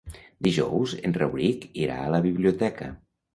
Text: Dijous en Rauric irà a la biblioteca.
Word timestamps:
Dijous 0.45 0.95
en 1.09 1.13
Rauric 1.17 1.67
irà 1.83 1.99
a 2.07 2.09
la 2.15 2.23
biblioteca. 2.25 2.91